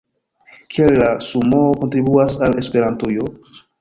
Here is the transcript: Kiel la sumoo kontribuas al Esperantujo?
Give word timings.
Kiel 0.75 0.95
la 1.01 1.09
sumoo 1.27 1.67
kontribuas 1.81 2.39
al 2.49 2.59
Esperantujo? 2.63 3.29